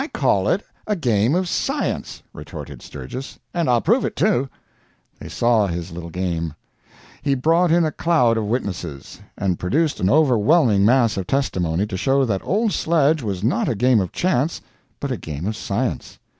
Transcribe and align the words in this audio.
"I 0.01 0.07
call 0.07 0.47
it 0.47 0.63
a 0.87 0.95
game 0.95 1.35
of 1.35 1.47
science!" 1.47 2.23
retorted 2.33 2.81
Sturgis; 2.81 3.37
"and 3.53 3.69
I'll 3.69 3.81
prove 3.81 4.03
it, 4.03 4.15
too!" 4.15 4.49
They 5.19 5.29
saw 5.29 5.67
his 5.67 5.91
little 5.91 6.09
game. 6.09 6.55
He 7.21 7.35
brought 7.35 7.71
in 7.71 7.85
a 7.85 7.91
cloud 7.91 8.35
of 8.35 8.45
witnesses, 8.47 9.19
and 9.37 9.59
produced 9.59 9.99
an 9.99 10.09
overwhelming 10.09 10.85
mass 10.85 11.17
of 11.17 11.27
testimony, 11.27 11.85
to 11.85 11.97
show 11.97 12.25
that 12.25 12.41
old 12.43 12.71
sledge 12.73 13.21
was 13.21 13.43
not 13.43 13.69
a 13.69 13.75
game 13.75 13.99
of 13.99 14.11
chance 14.11 14.59
but 14.99 15.11
a 15.11 15.17
game 15.17 15.45
of 15.45 15.55
science. 15.55 16.17